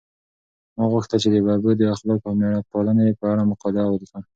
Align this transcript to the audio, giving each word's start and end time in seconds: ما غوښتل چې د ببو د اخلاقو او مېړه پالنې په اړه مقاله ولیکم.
ما 0.77 0.85
غوښتل 0.93 1.17
چې 1.23 1.29
د 1.33 1.37
ببو 1.45 1.71
د 1.79 1.81
اخلاقو 1.93 2.27
او 2.29 2.33
مېړه 2.39 2.59
پالنې 2.71 3.17
په 3.19 3.25
اړه 3.31 3.43
مقاله 3.51 3.81
ولیکم. 3.87 4.23